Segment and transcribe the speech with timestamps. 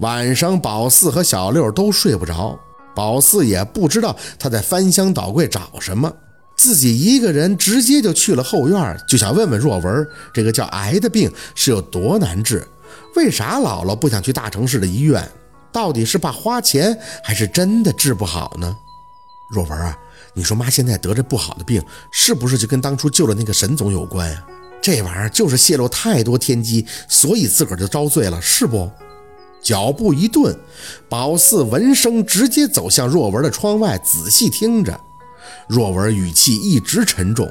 [0.00, 2.58] 晚上，宝四和小六都睡不着，
[2.96, 6.12] 宝四也不知道他在翻箱倒柜找什么，
[6.56, 12.66] 自己一个人直接就去了后院，就想问问若文，这个叫癌的病是有多难治？
[13.14, 15.26] 为啥姥姥不想去大城市的医院？
[15.70, 18.76] 到底是怕花钱，还是真的治不好呢？
[19.50, 19.96] 若文啊，
[20.32, 21.80] 你说妈现在得这不好的病，
[22.10, 24.44] 是不是就跟当初救了那个沈总有关呀？
[24.82, 28.90] 这玩意儿就是泄露太多天机，所以自个儿就遭罪了，是不？
[29.64, 30.54] 脚步一顿，
[31.08, 35.00] 宝四闻声直接走向若文的窗外，仔细听着。
[35.66, 37.50] 若文语气一直沉重：“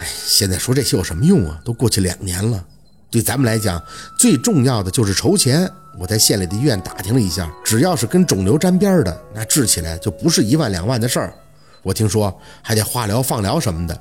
[0.00, 1.60] 哎，现在说这些有什么用啊？
[1.62, 2.64] 都过去两年了。
[3.10, 3.80] 对咱们来讲，
[4.18, 11.34] 最重要的就是筹钱。”我在县里的医院打听了一下，只要是跟肿瘤沾边的，那治起来就不是一万两万的事儿。
[11.82, 14.00] 我听说还得化疗、放疗什么的，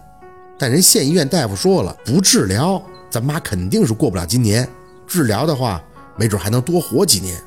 [0.57, 4.65] 但人县医院大夫说了，不治疗，咱妈肯定是过不了今年；
[5.05, 5.83] 治疗的话，
[6.17, 7.41] 没准还能多活几年。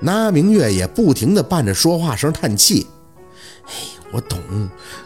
[0.00, 2.86] 那明月也不停地伴着说话声叹气
[3.66, 3.72] ：“哎，
[4.12, 4.38] 我懂，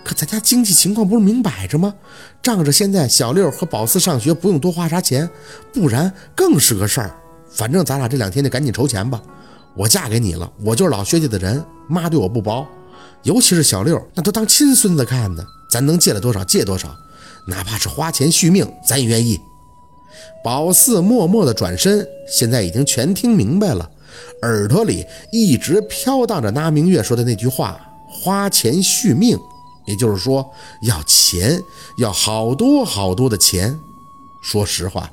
[0.05, 1.95] 可咱家经济情况不是明摆着吗？
[2.43, 5.29] 仗着现在小六和宝四上学不用多花啥钱，
[5.73, 7.15] 不然更是个事儿。”
[7.51, 9.21] 反正咱俩这两天就赶紧筹钱吧。
[9.75, 12.67] 我嫁给你了，我就是老薛家的人，妈对我不薄，
[13.23, 15.45] 尤其是小六，那都当亲孙子看的。
[15.71, 16.97] 咱能借了多少借多少，
[17.47, 19.39] 哪怕是花钱续命，咱也愿意。
[20.43, 23.91] 宝四默默的转身，现在已经全听明白了，
[24.43, 29.39] 耳朵里一直飘荡着那明月说的那句话：花钱续命，
[29.87, 30.49] 也就是说
[30.83, 31.63] 要钱，
[31.99, 33.79] 要好多好多的钱。
[34.43, 35.11] 说实话。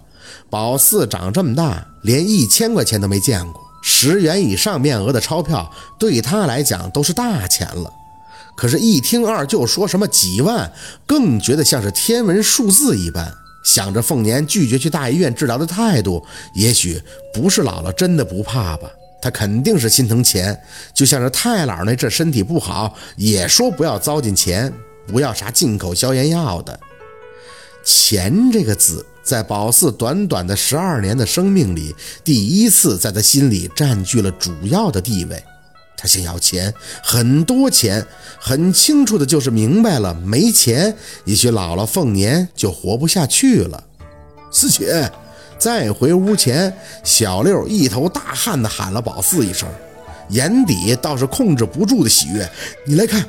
[0.50, 3.62] 宝四长这么大，连一千块钱都没见过。
[3.84, 7.92] 十元以上面额的钞票，对他来讲都是大钱了。
[8.56, 10.72] 可是，一听二舅说什么几万，
[11.06, 13.32] 更觉得像是天文数字一般。
[13.66, 17.02] 想着凤年拒绝去大医院治疗的态度，也许
[17.34, 18.90] 不是姥姥真的不怕吧？
[19.22, 20.58] 他肯定是心疼钱。
[20.94, 24.72] 就像是太姥那这身体不好，也说不要糟践钱，
[25.06, 26.80] 不要啥进口消炎药的。
[27.84, 29.06] 钱这个字。
[29.26, 35.44] 在宝四短短的十二年的生命里，第一次在他心里占据了主要的地位。
[35.98, 36.74] 他想要钱，
[37.04, 38.06] 很多钱，
[38.40, 43.84] 很清楚的就是明白了，没钱，也许姥姥凤年就活不下去了。
[44.52, 45.10] 四姐，
[45.58, 46.72] 再回屋前，
[47.04, 49.68] 小六一头大汗的喊了宝四一声，
[50.30, 52.50] 眼底倒是控制不住的喜悦。
[52.86, 53.26] 你来看，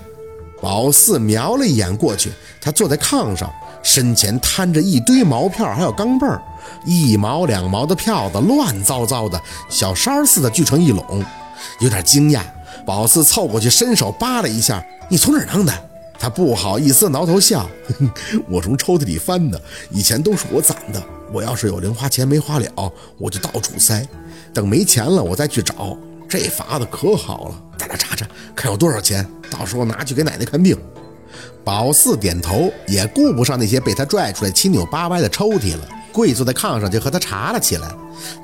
[0.61, 3.51] 宝四瞄了一眼过去，他坐在炕上。
[3.83, 6.43] 身前摊着一堆毛票，还有钢镚儿，
[6.85, 11.25] 一毛两毛的票子乱糟糟的，小山似的聚成一拢。
[11.79, 12.41] 有点惊讶，
[12.87, 15.73] 宝四凑过去，伸手扒了一下：“你从哪儿弄的？”
[16.19, 17.69] 他不好意思挠头笑
[18.49, 19.61] ：“我从抽屉里翻的，
[19.91, 21.03] 以前都是我攒的。
[21.33, 24.07] 我要是有零花钱没花了，我就到处塞，
[24.55, 25.99] 等没钱了我再去找。
[26.29, 30.79] 这法子可好了，咱俩查查，看有多少钱，到时候拿去给奶奶看病。”
[31.63, 37.89] 宝四点头，也顾不上那些被他拽出来七扭八歪的抽屉了，跪坐在炕上就和他查了起来。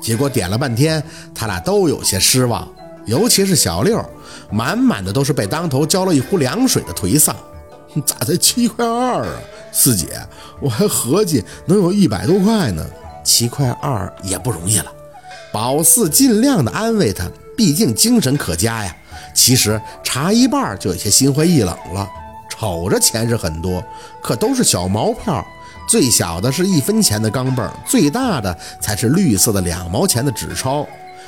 [0.01, 1.01] 结果点了半天，
[1.33, 2.67] 他俩都有些失望，
[3.05, 4.03] 尤其是小六，
[4.51, 7.35] 满满的都是被当头浇了一壶凉水的颓丧。
[8.05, 9.39] 咋才七块二啊，
[9.71, 10.19] 四姐，
[10.59, 12.83] 我还合计能有一百多块呢。
[13.23, 14.91] 七块二也不容易了。
[15.51, 18.95] 宝四尽量的安慰他，毕竟精神可嘉呀。
[19.35, 22.09] 其实查一半就有些心灰意冷了。
[22.49, 23.83] 瞅着钱是很多，
[24.21, 25.45] 可都是小毛票，
[25.87, 30.87] 最小的是一分钱的钢镚，最大的才是绿色的两毛钱的纸钞。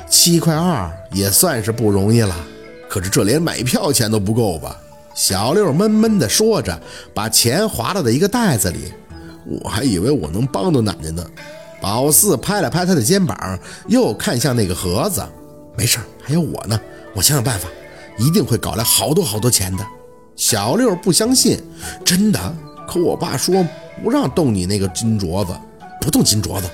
[0.10, 2.36] 七块二也算是不容易了，
[2.90, 4.76] 可是这连买票钱都不够吧？
[5.14, 6.78] 小六闷闷地说着，
[7.14, 8.94] 把钱划到了一个袋子里。
[9.46, 11.26] 我还以为我能帮到奶奶呢。
[11.82, 15.24] 宝四拍了拍他的肩膀，又看向那个盒子。
[15.78, 16.80] 没事还有我呢，
[17.14, 17.68] 我想想办法，
[18.18, 19.86] 一定会搞来好多好多钱的。
[20.36, 21.62] 小六不相信，
[22.04, 22.56] 真的？
[22.88, 23.66] 可我爸说
[24.04, 25.54] 不让动你那个金镯子，
[26.02, 26.68] 不动金镯子。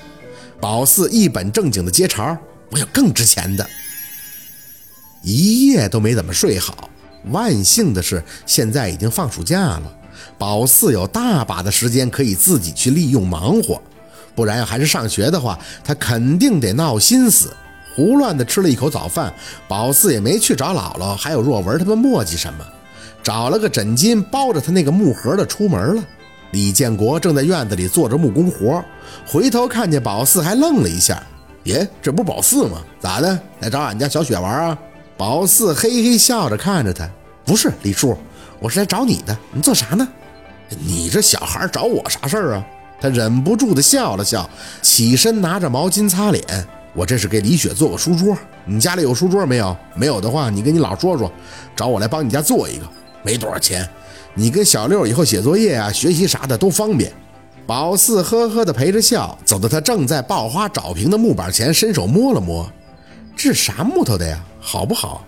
[0.59, 2.39] 宝四一本正经的接茬
[2.71, 3.69] ：“我有更值钱的。”
[5.21, 6.89] 一夜都没怎么睡好。
[7.25, 9.83] 万幸的是，现在已经放暑假了，
[10.39, 13.79] 宝四有大把的时间可以自己去利用忙活。
[14.33, 17.55] 不然要还是上学的话，他肯定得闹心思。
[17.95, 19.31] 胡乱的吃了一口早饭，
[19.67, 22.65] 宝四也没去找姥姥，还有若文他们磨叽什么。
[23.21, 26.03] 找了个枕巾包着他那个木盒的出门了。
[26.51, 28.83] 李建国正在院子里做着木工活，
[29.27, 31.21] 回头看见宝四，还愣了一下。
[31.65, 32.81] 耶，这不是宝四吗？
[32.99, 34.77] 咋的，来找俺家小雪玩啊？
[35.15, 37.07] 宝四嘿嘿笑着看着他，
[37.45, 38.17] 不是李叔，
[38.59, 39.37] 我是来找你的。
[39.51, 40.07] 你做啥呢？
[40.69, 42.65] 你这小孩找我啥事儿啊？
[42.99, 44.49] 他忍不住的笑了笑，
[44.81, 46.43] 起身拿着毛巾擦脸。
[46.93, 48.35] 我这是给李雪做个书桌，
[48.65, 49.77] 你家里有书桌没有？
[49.95, 51.31] 没有的话，你跟你姥说说，
[51.75, 52.85] 找我来帮你家做一个，
[53.21, 53.87] 没多少钱。
[54.33, 57.11] 你跟小六以后写作业啊、学习啥的都方便。
[57.71, 62.69] 宝四呵呵的陪着笑，走到他正在爆花找平的木板前，伸手摸了摸，
[63.33, 64.43] 这是啥木头的呀？
[64.59, 65.25] 好不好？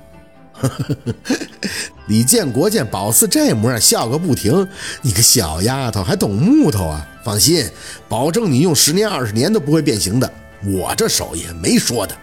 [2.07, 4.67] 李建国见宝四这模样，笑个不停。
[5.01, 7.07] 你个小丫头还懂木头啊？
[7.23, 7.65] 放心，
[8.09, 10.29] 保证你用十年二十年都不会变形的。
[10.65, 12.13] 我这手艺没说的。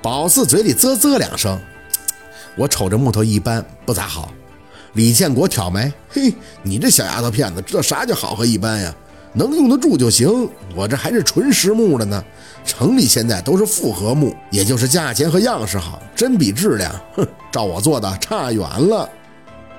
[0.00, 1.60] 宝四嘴里啧啧两声，
[2.54, 4.32] 我瞅着木头一般，不咋好。
[4.92, 6.32] 李建国挑眉，嘿，
[6.62, 8.94] 你这小丫头片子，知道啥叫好和一般呀？
[9.32, 10.48] 能用得住就行。
[10.74, 12.24] 我这还是纯实木的呢。
[12.64, 19.08] 城里现在都是复合木，也就是价钱和样式好，真比质量， 哼，照我做的差远了。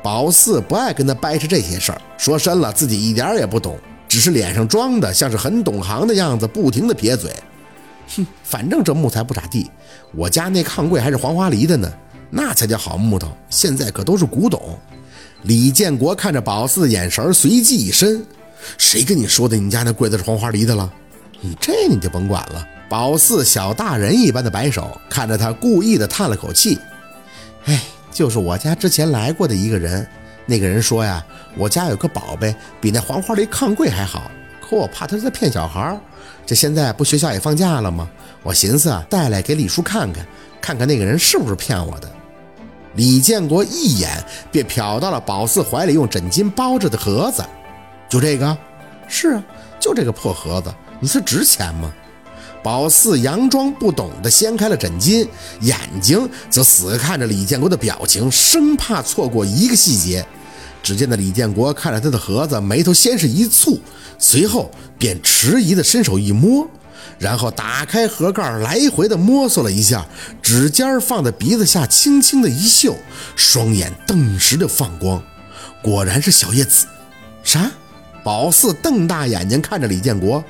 [0.01, 3.77] 宝四不爱跟他掰扯这些事儿，说深了自己一点也不懂，
[4.07, 7.31] 只是脸上装的像是很懂行的样子，不停的撇嘴。
[8.15, 9.69] 哼，反正这木材不咋地，
[10.15, 11.89] 我家那炕柜还是黄花梨的呢，
[12.31, 13.27] 那才叫好木头。
[13.47, 14.59] 现在可都是古董。
[15.43, 18.25] 李建国看着宝四的眼神随即一深，
[18.77, 19.57] 谁跟你说的？
[19.57, 20.91] 你家那柜子是黄花梨的了？
[21.39, 22.67] 你这你就甭管了。
[22.89, 26.77] 宝四小大人一般的摆手，看着他，故意的叹了口气。
[27.65, 27.81] 哎，
[28.11, 30.05] 就是我家之前来过的一个人，
[30.45, 31.25] 那个人说呀，
[31.57, 34.29] 我家有个宝贝，比那黄花梨炕柜还好。
[34.61, 35.99] 可我怕他是在骗小孩。
[36.45, 38.09] 这现在不学校也放假了吗？
[38.43, 40.25] 我寻思啊，带来给李叔看看，
[40.59, 42.11] 看看那个人是不是骗我的。
[42.95, 44.21] 李建国一眼
[44.51, 47.41] 便瞟到了宝四怀里用枕巾包着的盒子，
[48.11, 48.57] 就这个？
[49.07, 49.43] 是啊，
[49.79, 50.69] 就这个破盒子。
[50.99, 51.89] 你说值钱吗？
[52.61, 55.25] 宝四佯装不懂的掀开了枕巾，
[55.61, 60.25] 眼睛则死看着李建国的表情，生怕错过一个细节。
[60.83, 63.79] 只见那李建国看着他的盒子，眉头先是一蹙，
[64.19, 64.69] 随后
[64.99, 66.67] 便迟疑的伸手一摸，
[67.17, 70.05] 然后打开盒盖，来回的摸索了一下，
[70.41, 72.93] 指尖放在鼻子下，轻轻的一嗅，
[73.37, 75.23] 双眼顿时的放光，
[75.81, 76.85] 果然是小叶子。
[77.43, 77.71] 啥？
[78.23, 80.43] 宝四瞪大眼睛看着李建国。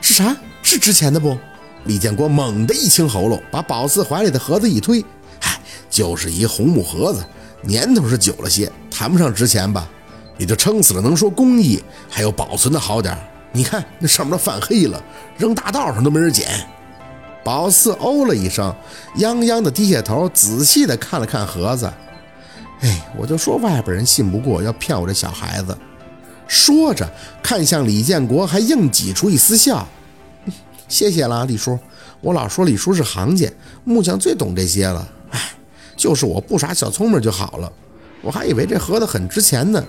[0.00, 0.36] 是啥？
[0.62, 1.36] 是值钱的不？
[1.84, 5.04] 李建国猛地一清喉咙，把宝四怀里的盒子一推，
[5.40, 5.58] 嗨，
[5.88, 7.24] 就是一红木盒子，
[7.62, 9.88] 年头是久了些，谈不上值钱吧，
[10.36, 11.00] 也就撑死了。
[11.00, 13.16] 能说工艺还有保存的好点
[13.52, 15.02] 你看那上面都泛黑了，
[15.38, 16.48] 扔大道上都没人捡。
[17.42, 18.74] 宝四哦了一声，
[19.16, 21.90] 泱泱的低下头，仔细的看了看盒子。
[22.80, 25.76] 哎，我就说外边人信不过，要骗我这小孩子。
[26.46, 27.08] 说着，
[27.42, 29.86] 看向李建国，还硬挤出一丝笑。
[30.88, 31.78] 谢谢了，李叔。
[32.20, 33.48] 我老说李叔是行家，
[33.84, 35.06] 木匠最懂这些了。
[35.30, 35.40] 哎，
[35.96, 37.70] 就是我不耍小聪明就好了。
[38.22, 39.84] 我还以为这盒子很值钱呢。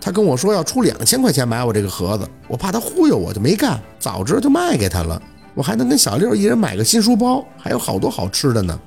[0.00, 3.80] 他跟我说要出两千块钱买我这个盒子，我怕他忽悠我，就没干。
[3.98, 5.20] 早知道就卖给他了，
[5.54, 8.78] 我还能跟小六一人买个新书包，还有好多好吃的呢。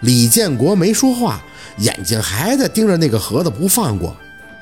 [0.00, 1.40] 李建国没说话，
[1.78, 4.14] 眼睛还在盯着那个盒子不放过。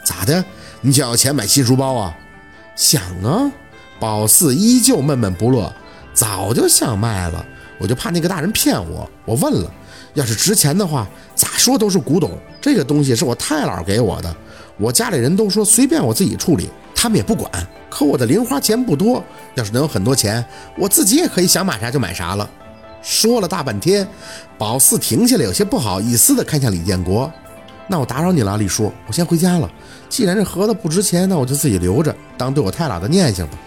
[0.05, 0.45] 咋的？
[0.81, 2.17] 你想要钱买新书包啊？
[2.75, 3.50] 想啊。
[3.99, 5.73] 宝四依旧闷闷不乐。
[6.12, 7.44] 早就想卖了，
[7.79, 9.09] 我就怕那个大人骗我。
[9.25, 9.71] 我问了，
[10.15, 12.32] 要是值钱的话，咋说都是古董。
[12.61, 14.37] 这个东西是我太姥给我的，
[14.77, 17.50] 我家里人都说随便我自己处理，他们也不管。
[17.88, 19.23] 可我的零花钱不多，
[19.55, 20.44] 要是能有很多钱，
[20.77, 22.49] 我自己也可以想买啥就买啥了。
[23.03, 24.06] 说了大半天，
[24.59, 27.32] 宝四停下来，有些不好意思地看向李建国。
[27.91, 29.69] 那我打扰你了，李叔，我先回家了。
[30.09, 33.59] 既然这盒子不值钱，那我就自己留着，当对我太姥的念想吧。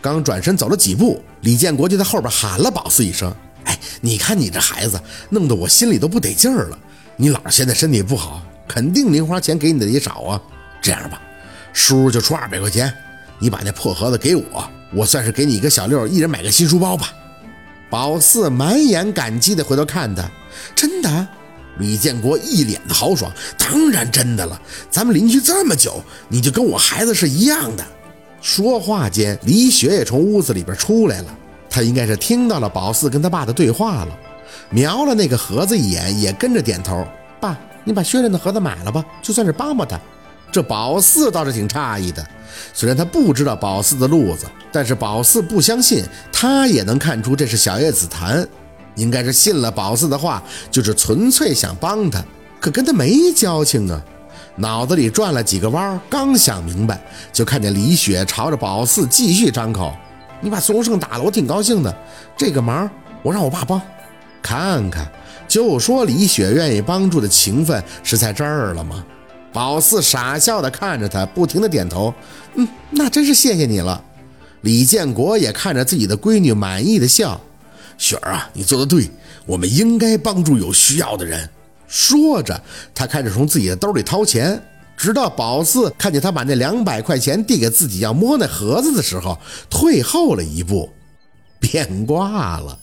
[0.00, 5.00] 刚转身走了几步，李建国就在后边喊了宝四一声：“哎，你看你这孩子，
[5.30, 6.78] 弄得我心里都不得劲儿了。
[7.16, 10.42] 你姥现在身体不好，肯定零花钱给你的也少啊。
[10.80, 11.22] 这样吧，
[11.72, 12.92] 叔就出二百块钱，
[13.38, 17.12] 你把那破盒子给我，我算是给你一个小六，一人买个新书包吧。”
[17.88, 20.28] 宝四满眼感激的回头看他
[20.74, 21.28] ：“真的？”
[21.78, 24.60] 李建国一脸的豪爽：“当然真的了，
[24.90, 27.84] 咱们邻居这么久，你就跟我孩子是一样的。”
[28.42, 31.38] 说话间，李雪也从屋子里边出来了。
[31.70, 34.18] 他应该是听到了宝四跟他爸的对话了，
[34.68, 37.06] 瞄了那个盒子一眼，也跟着点头。
[37.40, 39.98] 爸，你把薛仁的盒子买了吧，就算是帮帮他。
[40.50, 42.22] 这宝四倒是挺诧异的，
[42.74, 48.46] 虽然他不知道宝四的路子，但是宝四不相信他也能看出这是小叶紫檀，
[48.94, 52.22] 应该是信了宝四的话，就是纯粹想帮他，
[52.60, 54.00] 可跟他没交情啊。
[54.56, 59.94] 脑子里转了几个弯，刚想明白，就看见李雪朝着宝四继续张口
[60.42, 61.94] ：“你把孙荣胜打了，我挺高兴的。
[62.36, 62.88] 这个忙
[63.22, 63.80] 我让我爸帮，
[64.42, 65.10] 看看，
[65.48, 69.02] 就说李雪愿意帮助的情分是在这儿了吗？”
[69.54, 72.12] 宝四傻笑的看着他，不停的点头
[72.56, 74.02] ：“嗯，那真是谢谢你了。”
[74.62, 77.40] 李建国也看着自己的闺女，满意的笑
[78.02, 79.08] ：“雪儿啊，你做的对，
[79.46, 81.48] 我们应该帮助有需要的人。
[81.86, 82.60] 说着，
[82.92, 84.60] 他开始从自己的兜里掏钱，
[84.96, 89.38] 直到宝四看见他把那两百块钱递给自己要摸那盒子的时候，
[89.70, 90.90] 退后了一步，
[91.60, 92.76] 变卦了。